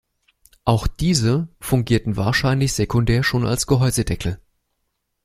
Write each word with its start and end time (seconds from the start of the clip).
Auch 0.65 0.87
diese 0.87 1.47
fungierten 1.59 2.17
wahrscheinlich 2.17 2.73
sekundär 2.73 3.21
schon 3.23 3.45
als 3.45 3.67
Gehäusedeckel. 3.67 4.41